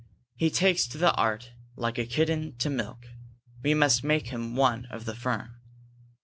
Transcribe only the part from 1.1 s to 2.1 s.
art like a